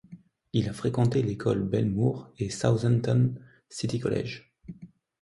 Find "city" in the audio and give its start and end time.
3.69-3.99